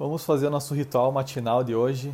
[0.00, 2.10] Vamos fazer o nosso ritual matinal de hoje,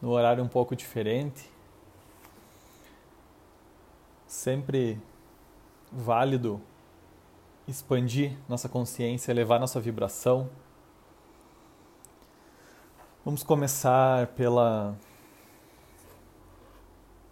[0.00, 1.50] no horário um pouco diferente.
[4.28, 5.02] Sempre
[5.90, 6.60] válido
[7.66, 10.48] expandir nossa consciência, elevar nossa vibração.
[13.24, 14.96] Vamos começar pela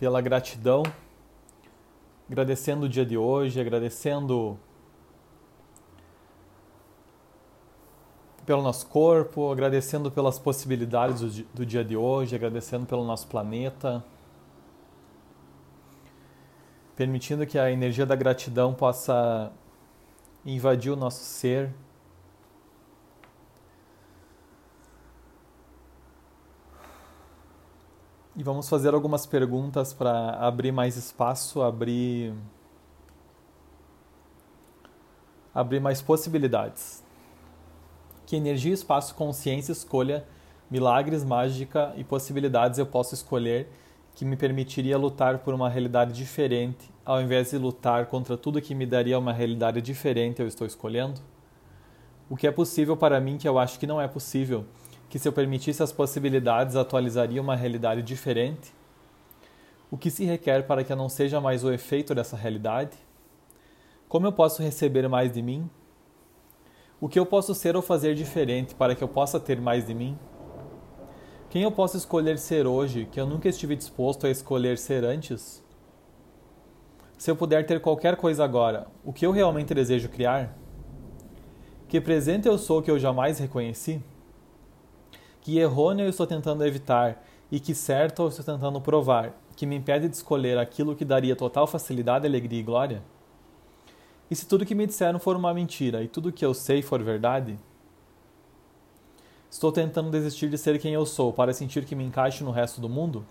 [0.01, 0.83] pela gratidão,
[2.29, 4.59] agradecendo o dia de hoje, agradecendo
[8.49, 14.03] pelo nosso corpo, agradecendo pelas possibilidades do, do dia de hoje, agradecendo pelo nosso planeta,
[16.97, 19.53] permitindo que a energia da gratidão possa
[20.47, 21.75] invadir o nosso ser.
[28.35, 32.33] E vamos fazer algumas perguntas para abrir mais espaço, abrir
[35.55, 37.07] abrir mais possibilidades
[38.29, 40.23] que energia, espaço, consciência, escolha,
[40.71, 43.71] milagres, mágica e possibilidades eu posso escolher
[44.15, 48.75] que me permitiria lutar por uma realidade diferente, ao invés de lutar contra tudo que
[48.75, 51.23] me daria uma realidade diferente eu estou escolhendo?
[52.29, 54.67] O que é possível para mim que eu acho que não é possível,
[55.09, 58.75] que se eu permitisse as possibilidades atualizaria uma realidade diferente?
[59.91, 62.95] O que se requer para que eu não seja mais o efeito dessa realidade?
[64.07, 65.71] Como eu posso receber mais de mim?
[67.01, 69.95] O que eu posso ser ou fazer diferente para que eu possa ter mais de
[69.95, 70.19] mim?
[71.49, 75.65] Quem eu posso escolher ser hoje que eu nunca estive disposto a escolher ser antes?
[77.17, 80.59] Se eu puder ter qualquer coisa agora, o que eu realmente desejo criar?
[81.87, 84.03] Que presente eu sou que eu jamais reconheci?
[85.41, 89.77] Que errôneo eu estou tentando evitar e que certo eu estou tentando provar, que me
[89.77, 93.03] impede de escolher aquilo que daria total facilidade, alegria e glória?
[94.31, 97.03] E se tudo que me disseram for uma mentira e tudo que eu sei for
[97.03, 97.59] verdade?
[99.51, 102.81] Estou tentando desistir de ser quem eu sou para sentir que me encaixe no resto
[102.81, 103.27] do mundo?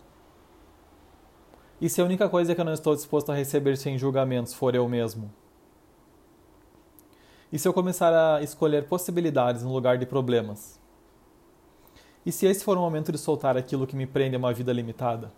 [1.79, 4.73] E se a única coisa que eu não estou disposto a receber sem julgamentos for
[4.73, 5.31] eu mesmo?
[7.51, 10.79] E se eu começar a escolher possibilidades no lugar de problemas?
[12.25, 14.73] E se esse for o momento de soltar aquilo que me prende a uma vida
[14.73, 15.31] limitada?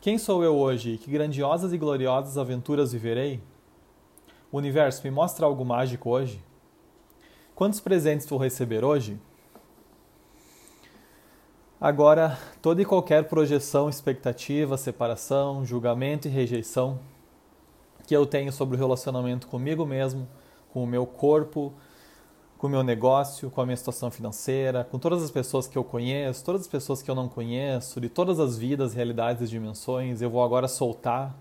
[0.00, 3.40] Quem sou eu hoje e que grandiosas e gloriosas aventuras viverei?
[4.50, 6.42] O universo me mostra algo mágico hoje?
[7.54, 9.18] Quantos presentes vou receber hoje?
[11.80, 16.98] Agora, toda e qualquer projeção, expectativa, separação, julgamento e rejeição
[18.06, 20.28] que eu tenho sobre o relacionamento comigo mesmo,
[20.72, 21.74] com o meu corpo,
[22.56, 25.82] com o meu negócio, com a minha situação financeira, com todas as pessoas que eu
[25.82, 30.22] conheço, todas as pessoas que eu não conheço, de todas as vidas, realidades e dimensões,
[30.22, 31.36] eu vou agora soltar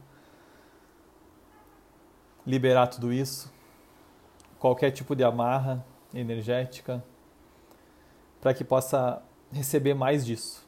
[2.45, 3.51] liberar tudo isso,
[4.59, 7.03] qualquer tipo de amarra energética,
[8.41, 10.65] para que possa receber mais disso.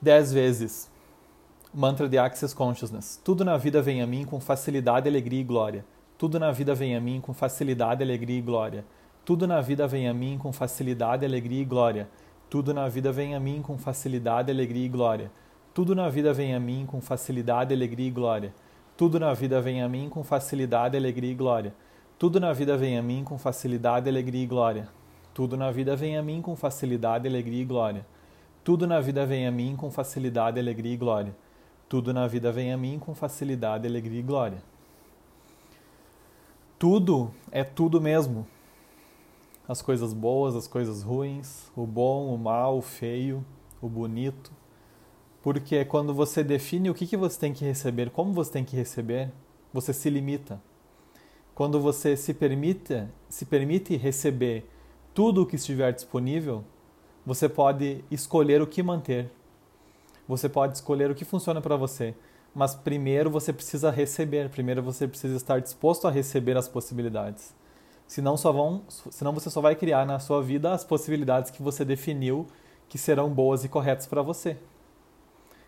[0.00, 0.90] Dez vezes.
[1.72, 3.20] Mantra de Access Consciousness.
[3.24, 5.84] Tudo na vida vem a mim com facilidade, alegria e glória.
[6.16, 8.84] Tudo na vida vem a mim com facilidade, alegria e glória.
[9.24, 12.08] Tudo na vida vem a mim com facilidade, alegria e glória.
[12.48, 15.32] Tudo na vida vem a mim com facilidade, alegria e glória.
[15.74, 18.54] Tudo na vida vem a mim com facilidade, alegria e glória.
[18.96, 21.74] Tudo na vida vem a mim com facilidade, alegria e glória.
[22.16, 24.88] Tudo na vida vem a mim com facilidade, alegria e glória.
[25.34, 28.06] Tudo na vida vem a mim com facilidade, alegria e glória.
[28.62, 31.34] Tudo na vida vem a mim com facilidade, alegria e glória.
[31.88, 34.62] Tudo na vida vem a mim com facilidade, alegria e glória.
[36.78, 38.46] Tudo é tudo mesmo.
[39.66, 43.44] As coisas boas, as coisas ruins, o bom, o mal, o feio,
[43.82, 44.52] o bonito,
[45.44, 48.74] porque quando você define o que, que você tem que receber, como você tem que
[48.74, 49.30] receber,
[49.74, 50.58] você se limita.
[51.54, 54.66] Quando você se permite, se permite receber
[55.12, 56.64] tudo o que estiver disponível,
[57.26, 59.30] você pode escolher o que manter.
[60.26, 62.14] Você pode escolher o que funciona para você.
[62.54, 67.54] Mas primeiro você precisa receber, primeiro você precisa estar disposto a receber as possibilidades.
[68.06, 71.84] Senão, só vão, senão você só vai criar na sua vida as possibilidades que você
[71.84, 72.46] definiu
[72.88, 74.56] que serão boas e corretas para você.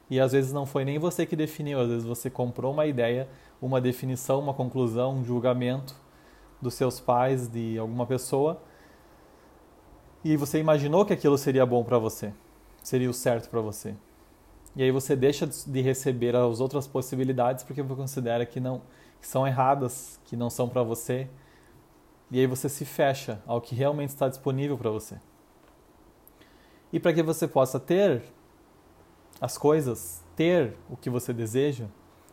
[0.08, 3.29] E às vezes não foi nem você que definiu, às vezes você comprou uma ideia,
[3.61, 5.94] uma definição, uma conclusão, um julgamento
[6.61, 8.62] dos seus pais, de alguma pessoa,
[10.25, 12.32] e você imaginou que aquilo seria bom para você,
[12.82, 13.94] seria o certo para você.
[14.75, 18.82] E aí você deixa de receber as outras possibilidades porque você considera que não
[19.20, 21.29] que são erradas, que não são para você.
[22.31, 25.17] E aí você se fecha ao que realmente está disponível para você.
[26.93, 28.23] E para que você possa ter
[29.41, 31.87] as coisas, ter o que você deseja,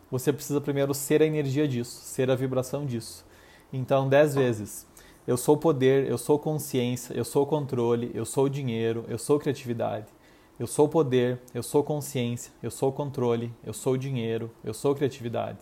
[0.09, 3.25] você precisa primeiro ser a energia disso, ser a vibração disso.
[3.71, 4.85] Então, dez vezes.
[5.25, 10.07] Eu sou poder, eu sou consciência, eu sou controle, eu sou dinheiro, eu sou criatividade.
[10.59, 15.59] Eu sou poder, eu sou consciência, eu sou controle, eu sou dinheiro, eu sou criatividade.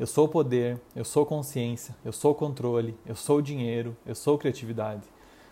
[0.00, 5.06] Eu sou poder, eu sou consciência, eu sou controle, eu sou dinheiro, eu sou criatividade.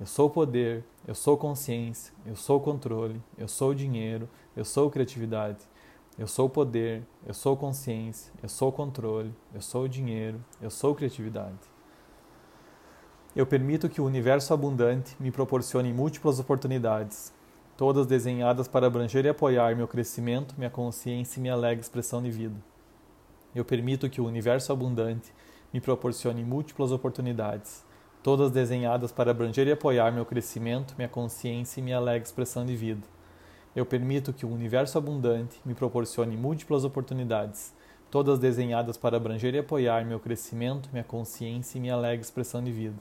[0.00, 5.58] Eu sou poder, eu sou consciência, eu sou controle, eu sou dinheiro, eu sou criatividade.
[6.16, 11.58] Eu sou poder, eu sou consciência, eu sou controle, eu sou dinheiro, eu sou criatividade.
[13.34, 17.32] Eu permito que o universo abundante me proporcione múltiplas oportunidades,
[17.76, 22.30] todas desenhadas para abranger e apoiar meu crescimento, minha consciência e minha alegre expressão de
[22.30, 22.56] vida.
[23.54, 25.32] Eu permito que o universo abundante
[25.72, 27.84] me proporcione múltiplas oportunidades,
[28.22, 32.74] todas desenhadas para abranger e apoiar meu crescimento, minha consciência e minha alegre expressão de
[32.76, 33.02] vida.
[33.74, 37.72] Eu permito que o universo abundante me proporcione múltiplas oportunidades,
[38.10, 42.72] todas desenhadas para abranger e apoiar meu crescimento, minha consciência e minha alegre expressão de
[42.72, 42.96] vida.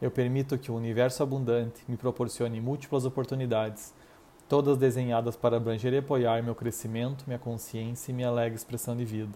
[0.00, 3.94] Eu permito que o universo abundante me proporcione múltiplas oportunidades,
[4.48, 9.04] todas desenhadas para abranger e apoiar meu crescimento, minha consciência e minha alegre expressão de
[9.04, 9.32] vida.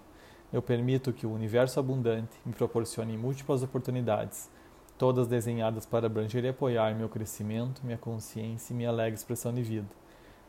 [0.52, 4.50] Eu permito que o universo abundante me proporcione múltiplas oportunidades,
[5.02, 9.60] todas desenhadas para abranger e apoiar meu crescimento, minha consciência e minha alegre expressão de
[9.60, 9.88] vida.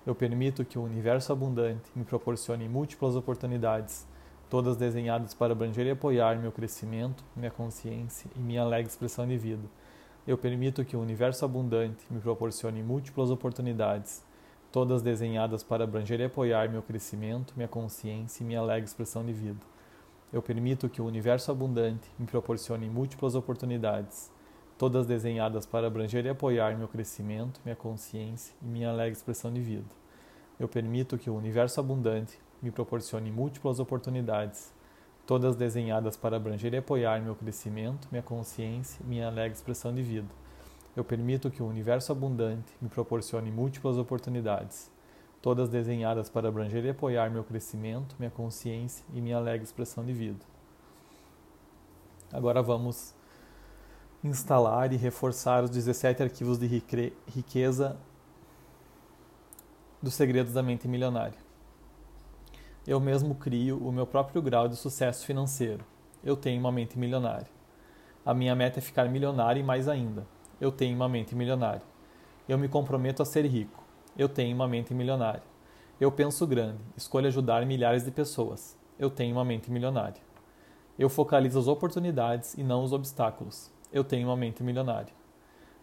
[0.05, 4.05] Eu permito que o universo abundante me proporcione múltiplas oportunidades,
[4.51, 9.35] todas desenhadas para abranger e apoiar meu crescimento, minha consciência e minha alegre expressão de
[9.39, 9.63] vida.
[10.27, 14.23] Eu permito que o universo abundante me proporcione múltiplas oportunidades,
[14.71, 19.33] todas desenhadas para abranger e apoiar meu crescimento, minha consciência e minha alegre expressão de
[19.33, 19.65] vida.
[20.31, 24.31] Eu permito que o universo abundante me proporcione múltiplas oportunidades,
[24.77, 29.61] todas desenhadas para abranger e apoiar meu crescimento, minha consciência e minha alegre expressão de
[29.61, 29.87] vida.
[30.59, 34.73] Eu permito que o universo abundante me proporcione múltiplas oportunidades,
[35.25, 40.01] todas desenhadas para abranger e apoiar meu crescimento, minha consciência e minha alegre expressão de
[40.01, 40.29] vida.
[40.95, 44.91] Eu permito que o universo abundante me proporcione múltiplas oportunidades,
[45.41, 50.13] todas desenhadas para abranger e apoiar meu crescimento, minha consciência e minha alegre expressão de
[50.13, 50.45] vida.
[52.31, 53.13] Agora vamos
[54.23, 56.65] instalar e reforçar os 17 arquivos de
[57.27, 57.97] riqueza
[60.01, 61.37] dos segredos da mente milionária.
[62.87, 65.85] Eu mesmo crio o meu próprio grau de sucesso financeiro.
[66.23, 67.47] Eu tenho uma mente milionária.
[68.25, 70.25] A minha meta é ficar milionário e mais ainda.
[70.59, 71.81] Eu tenho uma mente milionária.
[72.47, 73.83] Eu me comprometo a ser rico.
[74.17, 75.43] Eu tenho uma mente milionária.
[75.99, 76.79] Eu penso grande.
[76.95, 78.77] Escolho ajudar milhares de pessoas.
[78.97, 80.21] Eu tenho uma mente milionária.
[80.97, 85.13] Eu focalizo as oportunidades e não os obstáculos eu tenho uma mente milionária.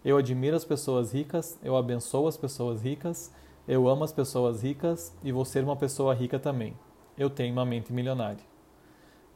[0.04, 3.32] Eu admiro as pessoas ricas, eu abençoo as pessoas ricas,
[3.68, 6.76] eu amo as pessoas ricas e vou ser uma pessoa rica também.
[7.16, 8.42] Eu tenho uma mente milionária.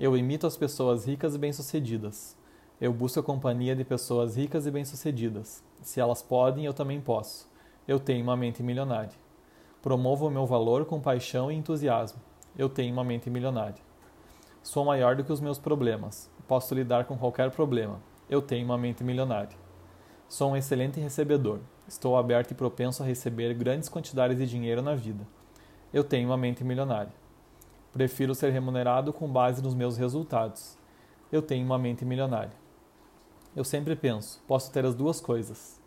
[0.01, 2.37] Eu imito as pessoas ricas e bem-sucedidas.
[2.81, 5.63] Eu busco a companhia de pessoas ricas e bem-sucedidas.
[5.81, 7.49] Se elas podem, eu também posso.
[7.87, 9.13] Eu tenho uma mente milionária.
[9.81, 12.21] Promovo o meu valor com paixão e entusiasmo.
[12.59, 13.81] Eu tenho uma mente milionária.
[14.63, 16.29] Sou maior do que os meus problemas.
[16.49, 19.57] Posso lidar com qualquer problema eu tenho uma mente milionária.
[20.29, 21.61] Sou um excelente recebedor.
[21.87, 25.27] Estou aberto e propenso a receber grandes quantidades de dinheiro na vida.
[25.93, 27.13] Eu tenho uma mente milionária.
[27.93, 30.77] Prefiro ser remunerado com base nos meus resultados.
[31.31, 32.53] Eu tenho uma mente milionária.
[33.55, 35.81] Eu sempre penso, posso ter as duas coisas.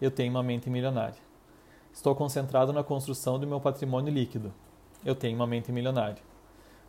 [0.00, 1.22] Eu tenho uma mente milionária.
[1.92, 4.52] Estou concentrado na construção do meu patrimônio líquido.
[5.04, 6.22] Eu tenho uma mente milionária.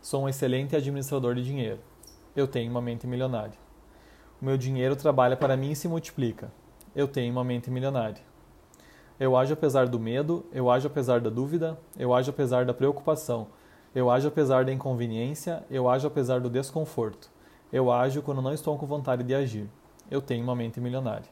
[0.02, 1.80] Sou um excelente administrador de dinheiro.
[2.34, 3.65] Eu tenho uma mente milionária.
[4.40, 6.52] O meu dinheiro trabalha para mim e se multiplica.
[6.94, 8.22] Eu tenho uma mente milionária.
[9.18, 13.46] Eu ajo apesar do medo, eu ajo apesar da dúvida, eu ajo apesar da preocupação,
[13.94, 17.30] eu ajo apesar da inconveniência, eu ajo apesar do desconforto.
[17.72, 19.70] Eu ajo quando não estou com vontade de agir.
[20.10, 21.28] Eu tenho uma mente milionária.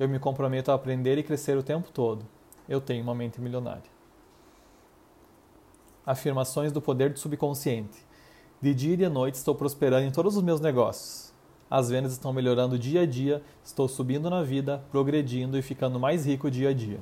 [0.00, 2.24] Eu me comprometo a aprender e crescer o tempo todo.
[2.66, 3.90] Eu tenho uma mente milionária.
[6.04, 8.04] Afirmações do poder do subconsciente.
[8.60, 11.31] De dia e de noite estou prosperando em todos os meus negócios.
[11.74, 16.26] As vendas estão melhorando dia a dia, estou subindo na vida, progredindo e ficando mais
[16.26, 17.00] rico dia a dia.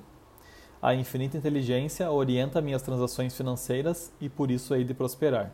[0.81, 5.51] A infinita inteligência orienta minhas transações financeiras e por isso hei de prosperar.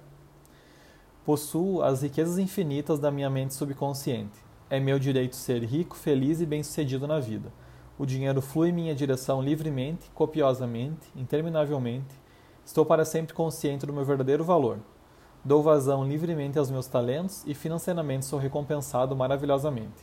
[1.25, 4.39] Possuo as riquezas infinitas da minha mente subconsciente.
[4.69, 7.51] É meu direito ser rico, feliz e bem-sucedido na vida.
[7.99, 12.15] O dinheiro flui em minha direção livremente, copiosamente, interminavelmente.
[12.67, 14.79] Estou para sempre consciente do meu verdadeiro valor.
[15.47, 20.03] Dou vazão livremente aos meus talentos e financeiramente sou recompensado maravilhosamente.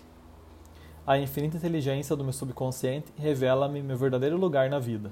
[1.05, 5.12] A infinita inteligência do meu subconsciente revela-me meu verdadeiro lugar na vida.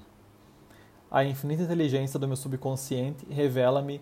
[1.11, 3.99] A infinita inteligência do meu subconsciente revela-me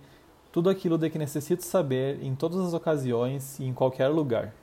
[0.52, 4.54] tudo aquilo de que necessito saber em todas as ocasiões e em qualquer lugar.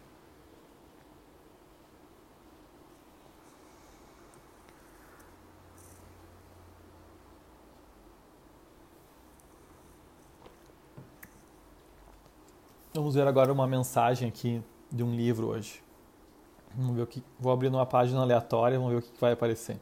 [13.06, 14.60] Vamos ver agora uma mensagem aqui
[14.90, 15.80] de um livro hoje.
[16.74, 17.22] Vamos ver o que.
[17.38, 19.78] Vou abrir uma página aleatória, vamos ver o que vai aparecer.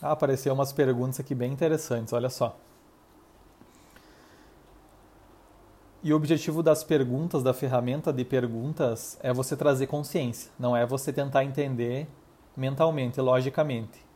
[0.00, 2.56] Ah, apareceu umas perguntas aqui bem interessantes, olha só.
[6.06, 10.86] E o objetivo das perguntas, da ferramenta de perguntas, é você trazer consciência, não é
[10.86, 12.06] você tentar entender
[12.56, 14.06] mentalmente, logicamente,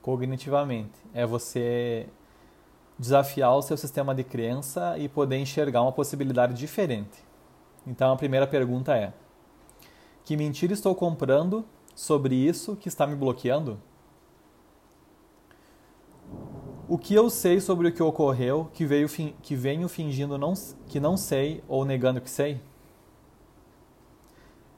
[0.00, 0.92] cognitivamente.
[1.12, 2.06] É você
[2.96, 7.18] desafiar o seu sistema de crença e poder enxergar uma possibilidade diferente.
[7.84, 9.12] Então a primeira pergunta é:
[10.24, 11.64] Que mentira estou comprando
[11.96, 13.80] sobre isso que está me bloqueando?
[16.94, 19.08] O que eu sei sobre o que ocorreu que, veio,
[19.42, 20.54] que venho fingindo não,
[20.86, 22.60] que não sei ou negando que sei?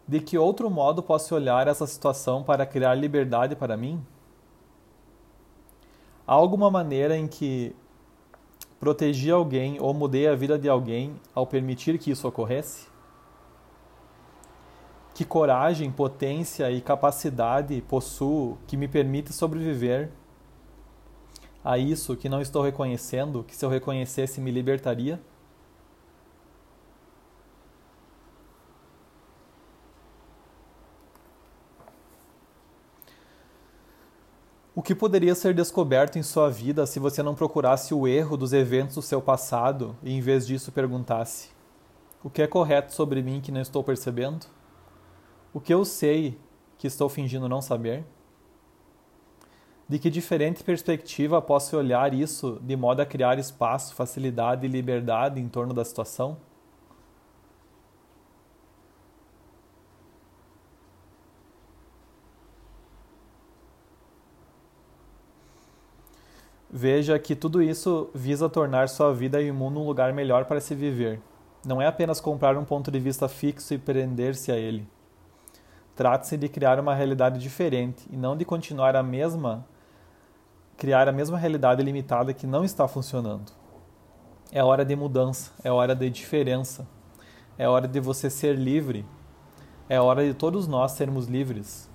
[0.08, 4.02] De que outro modo posso olhar essa situação para criar liberdade para mim?
[6.26, 7.76] Há alguma maneira em que
[8.80, 12.88] protegi alguém ou mudei a vida de alguém ao permitir que isso ocorresse?
[15.12, 20.10] Que coragem, potência e capacidade possuo que me permite sobreviver
[21.66, 25.20] a isso que não estou reconhecendo, que se eu reconhecesse me libertaria?
[34.76, 38.52] O que poderia ser descoberto em sua vida se você não procurasse o erro dos
[38.52, 41.48] eventos do seu passado e em vez disso perguntasse:
[42.22, 44.46] O que é correto sobre mim que não estou percebendo?
[45.52, 46.38] O que eu sei
[46.78, 48.04] que estou fingindo não saber?
[49.88, 55.40] De que diferente perspectiva posso olhar isso de modo a criar espaço, facilidade e liberdade
[55.40, 56.36] em torno da situação?
[66.68, 70.60] Veja que tudo isso visa tornar sua vida e o mundo um lugar melhor para
[70.60, 71.20] se viver.
[71.64, 74.86] Não é apenas comprar um ponto de vista fixo e prender-se a ele.
[75.94, 79.64] Trata-se de criar uma realidade diferente e não de continuar a mesma
[80.76, 83.52] criar a mesma realidade limitada que não está funcionando.
[84.52, 86.86] É hora de mudança, é hora de diferença,
[87.58, 89.04] é hora de você ser livre,
[89.88, 91.90] é hora de todos nós sermos livres.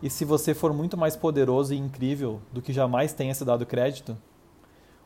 [0.00, 3.66] E se você for muito mais poderoso e incrível do que jamais tenha se dado
[3.66, 4.16] crédito,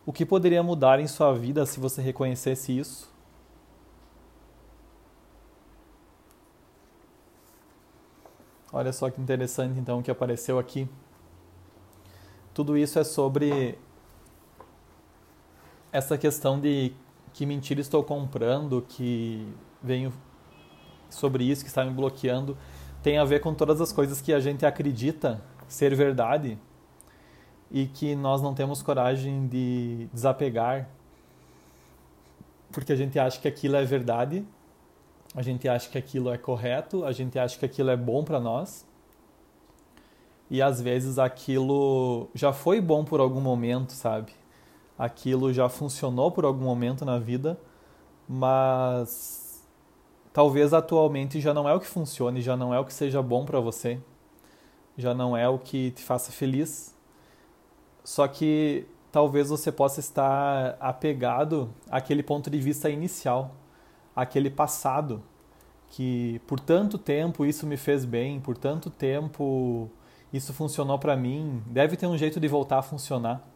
[0.05, 3.11] o que poderia mudar em sua vida se você reconhecesse isso?
[8.73, 10.89] Olha só que interessante então o que apareceu aqui.
[12.55, 13.79] Tudo isso é sobre
[15.91, 16.93] essa questão de
[17.33, 19.47] que mentira estou comprando, que
[19.83, 20.13] venho
[21.09, 22.57] sobre isso que está me bloqueando,
[23.03, 26.59] tem a ver com todas as coisas que a gente acredita ser verdade
[27.71, 30.89] e que nós não temos coragem de desapegar
[32.71, 34.45] porque a gente acha que aquilo é verdade,
[35.35, 38.41] a gente acha que aquilo é correto, a gente acha que aquilo é bom para
[38.41, 38.87] nós
[40.53, 44.33] e às vezes aquilo já foi bom por algum momento, sabe?
[44.99, 47.59] Aquilo já funcionou por algum momento na vida,
[48.29, 49.67] mas
[50.31, 53.47] talvez atualmente já não é o que funcione, já não é o que seja bom
[53.47, 53.99] para você,
[54.95, 56.95] já não é o que te faça feliz.
[58.05, 63.53] Só que talvez você possa estar apegado àquele ponto de vista inicial,
[64.15, 65.23] àquele passado,
[65.89, 69.91] que por tanto tempo isso me fez bem, por tanto tempo
[70.33, 73.47] isso funcionou para mim, deve ter um jeito de voltar a funcionar.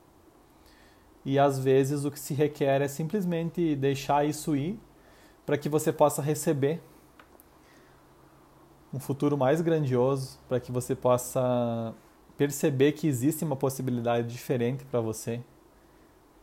[1.24, 4.78] E às vezes o que se requer é simplesmente deixar isso ir
[5.44, 6.80] para que você possa receber
[8.92, 11.94] um futuro mais grandioso, para que você possa
[12.36, 15.40] perceber que existe uma possibilidade diferente para você,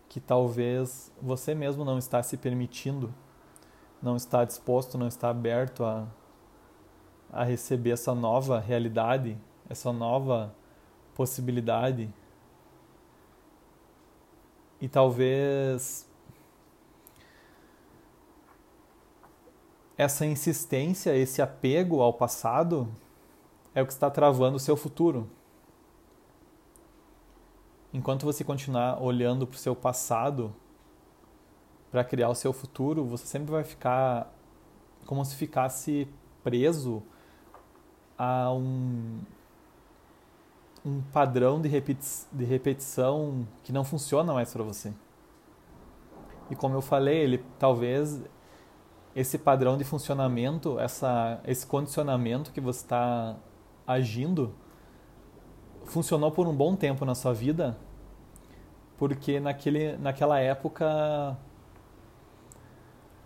[0.10, 3.14] que talvez você mesmo não está se permitindo
[4.04, 6.06] não está disposto, não está aberto a,
[7.32, 9.38] a receber essa nova realidade,
[9.70, 10.54] essa nova
[11.16, 12.10] possibilidade.
[14.82, 16.10] E talvez
[19.98, 22.88] essa insistência, esse apego ao passado
[23.74, 25.30] é o que está travando o seu futuro.
[27.94, 30.54] Enquanto você continuar olhando para o seu passado
[31.92, 34.34] para criar o seu futuro, você sempre vai ficar
[35.06, 36.08] como se ficasse
[36.44, 37.04] preso
[38.18, 39.20] a um,
[40.86, 44.94] um padrão de, repeti de repetição que não funciona mais para você.
[46.50, 48.22] E como eu falei, ele talvez
[49.16, 53.36] esse padrão de funcionamento, essa, esse condicionamento que você está
[53.86, 54.54] agindo,
[55.86, 57.78] funcionou por um bom tempo na sua vida,
[58.98, 61.38] porque naquele, naquela época,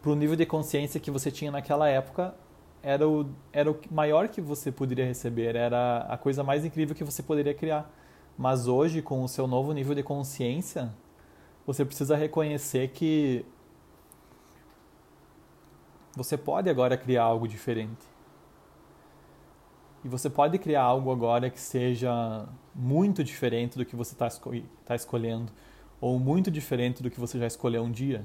[0.01, 2.35] para o nível de consciência que você tinha naquela época,
[2.81, 7.03] era o, era o maior que você poderia receber, era a coisa mais incrível que
[7.03, 7.91] você poderia criar.
[8.37, 10.93] Mas hoje, com o seu novo nível de consciência,
[11.65, 13.45] você precisa reconhecer que
[16.15, 18.05] você pode agora criar algo diferente.
[20.03, 24.29] E você pode criar algo agora que seja muito diferente do que você está
[24.85, 25.51] tá escolhendo,
[25.99, 28.23] ou muito diferente do que você já escolheu um dia.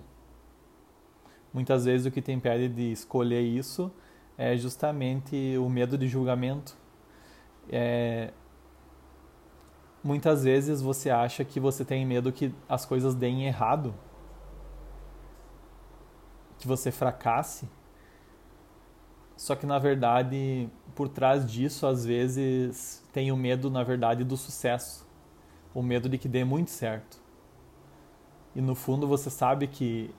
[1.53, 3.91] Muitas vezes o que te impede de escolher isso
[4.37, 6.77] é justamente o medo de julgamento.
[7.71, 8.33] É...
[10.03, 13.95] Muitas vezes você acha que você tem medo que as coisas deem errado,
[16.59, 17.69] que você fracasse
[19.43, 24.37] só que na verdade, por trás disso, às vezes tem o medo, na verdade, do
[24.37, 25.05] sucesso,
[25.75, 27.21] o medo de que dê muito certo.
[28.55, 30.15] E no fundo você sabe que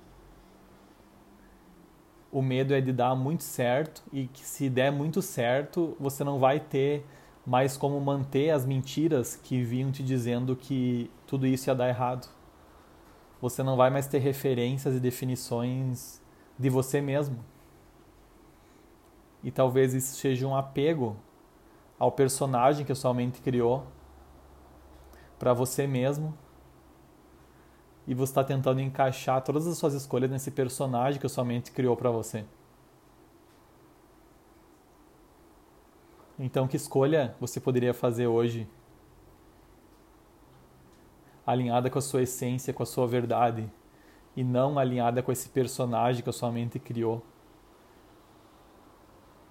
[2.34, 6.40] o medo é de dar muito certo e que se der muito certo, você não
[6.40, 7.06] vai ter
[7.46, 12.28] mais como manter as mentiras que vinham te dizendo que tudo isso ia dar errado.
[13.40, 16.22] Você não vai mais ter referências e definições
[16.60, 17.54] de você mesmo
[19.44, 21.18] e talvez isso seja um apego
[22.00, 23.86] ao personagem que a sua mente criou
[25.38, 26.34] para você mesmo.
[28.08, 31.72] E você está tentando encaixar todas as suas escolhas nesse personagem que a sua mente
[31.72, 32.46] criou para você.
[36.38, 38.68] Então, que escolha você poderia fazer hoje
[41.46, 43.70] alinhada com a sua essência, com a sua verdade,
[44.36, 47.24] e não alinhada com esse personagem que a sua mente criou?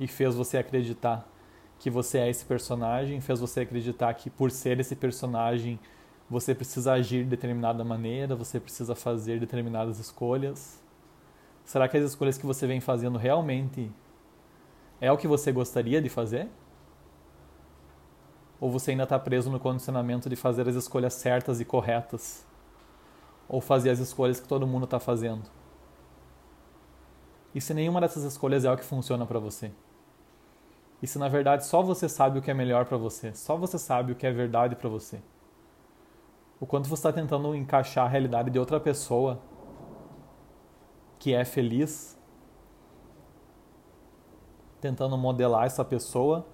[0.03, 1.29] e fez você acreditar
[1.79, 5.79] que você é esse personagem, fez você acreditar que por ser esse personagem
[6.33, 10.81] você precisa agir de determinada maneira, você precisa fazer determinadas escolhas.
[11.63, 13.93] Será que as escolhas que você vem fazendo realmente
[14.99, 16.49] é o que você gostaria de fazer?
[18.59, 22.47] Ou você ainda está preso no condicionamento de fazer as escolhas certas e corretas?
[23.47, 25.43] Ou fazer as escolhas que todo mundo está fazendo?
[27.55, 29.71] E se nenhuma dessas escolhas é o que funciona para você?
[31.03, 33.79] E se na verdade só você sabe o que é melhor para você, só você
[33.79, 35.21] sabe o que é verdade para você?
[36.63, 39.43] O quanto você está tentando encaixar a realidade de outra pessoa
[41.19, 42.17] que é feliz,
[44.81, 46.47] tentando modelar essa pessoa.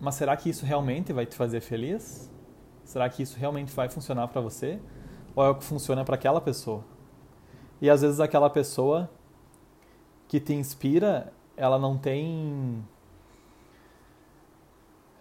[0.00, 2.28] Mas será que isso realmente vai te fazer feliz?
[2.82, 4.80] Será que isso realmente vai funcionar para você?
[5.36, 6.84] Ou é o que funciona para aquela pessoa?
[7.80, 9.08] E às vezes aquela pessoa
[10.26, 12.84] que te inspira, ela não tem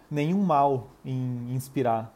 [0.09, 2.13] nenhum mal em inspirar.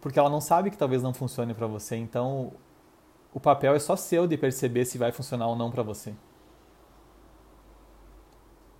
[0.00, 1.96] Porque ela não sabe que talvez não funcione para você.
[1.96, 2.52] Então,
[3.32, 6.14] o papel é só seu de perceber se vai funcionar ou não para você.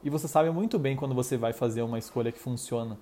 [0.03, 2.99] E você sabe muito bem quando você vai fazer uma escolha que funciona,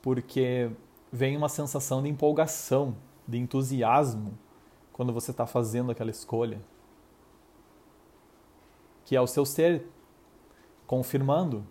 [0.00, 0.70] porque
[1.12, 2.94] vem uma sensação de empolgação,
[3.26, 4.38] de entusiasmo
[4.92, 6.60] quando você está fazendo aquela escolha,
[9.04, 9.86] que é o seu ser
[10.86, 11.66] confirmando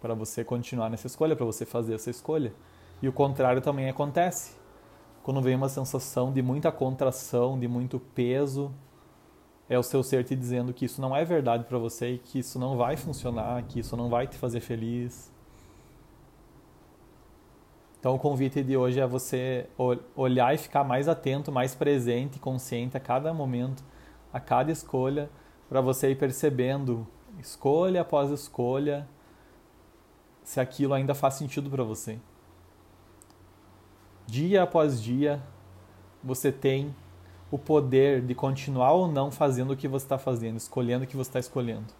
[0.00, 2.52] para você continuar nessa escolha, para você fazer essa escolha.
[3.02, 4.56] E o contrário também acontece.
[5.22, 8.72] Quando vem uma sensação de muita contração, de muito peso,
[9.68, 12.38] é o seu ser te dizendo que isso não é verdade para você e que
[12.38, 15.30] isso não vai funcionar, que isso não vai te fazer feliz.
[18.00, 19.68] Então o convite de hoje é você
[20.16, 23.84] olhar e ficar mais atento, mais presente, consciente a cada momento,
[24.32, 25.28] a cada escolha,
[25.68, 27.06] para você ir percebendo,
[27.38, 29.06] escolha após escolha,
[30.48, 32.18] se aquilo ainda faz sentido para você.
[34.26, 35.42] Dia após dia,
[36.24, 36.96] você tem
[37.50, 41.18] o poder de continuar ou não fazendo o que você está fazendo, escolhendo o que
[41.18, 41.92] você está escolhendo.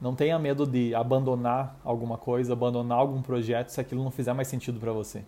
[0.00, 4.46] Não tenha medo de abandonar alguma coisa, abandonar algum projeto se aquilo não fizer mais
[4.46, 5.24] sentido para você.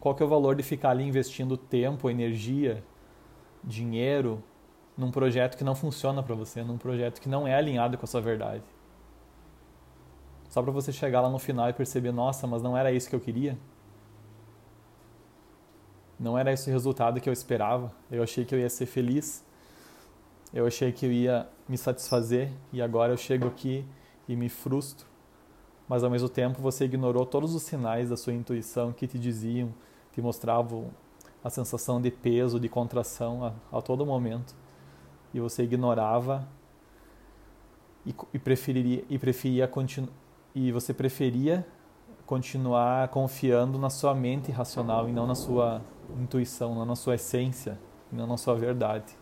[0.00, 2.82] Qual que é o valor de ficar ali investindo tempo, energia,
[3.62, 4.42] dinheiro
[4.96, 8.06] num projeto que não funciona para você, num projeto que não é alinhado com a
[8.06, 8.62] sua verdade?
[10.48, 13.16] Só para você chegar lá no final e perceber, nossa, mas não era isso que
[13.16, 13.58] eu queria?
[16.18, 17.92] Não era esse o resultado que eu esperava.
[18.10, 19.44] Eu achei que eu ia ser feliz.
[20.52, 23.84] Eu achei que eu ia me satisfazer e agora eu chego aqui
[24.28, 25.06] e me frustro.
[25.88, 29.74] Mas ao mesmo tempo você ignorou todos os sinais da sua intuição que te diziam,
[30.12, 30.90] te mostravam
[31.42, 34.54] a sensação de peso, de contração a, a todo momento.
[35.34, 36.48] E você ignorava
[38.06, 39.70] e, e preferiria e preferia
[40.54, 41.66] e você preferia
[42.24, 45.82] continuar confiando na sua mente racional e não na sua
[46.18, 47.78] intuição, não na sua essência,
[48.10, 49.16] não na sua verdade.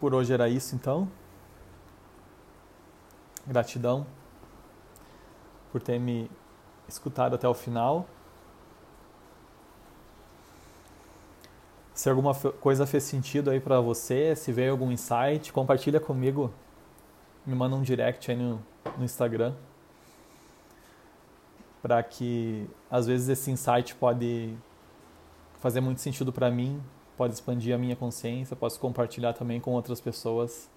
[0.00, 1.08] Por hoje era isso então.
[3.46, 4.06] Gratidão
[5.72, 6.30] por ter me
[6.86, 8.06] escutado até o final.
[12.04, 16.52] Se alguma coisa fez sentido aí para você, se veio algum insight, compartilha comigo.
[17.46, 18.62] Me manda um direct aí no,
[18.98, 19.54] no Instagram
[21.80, 24.54] para que às vezes esse insight pode
[25.60, 26.78] fazer muito sentido para mim,
[27.16, 30.68] pode expandir a minha consciência, posso compartilhar também com outras pessoas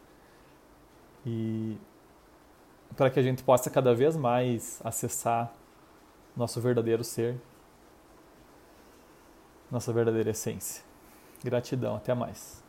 [1.26, 1.78] e
[2.96, 5.52] para que a gente possa cada vez mais acessar
[6.38, 7.36] nosso verdadeiro ser,
[9.70, 10.87] nossa verdadeira essência.
[11.44, 12.67] Gratidão, até mais.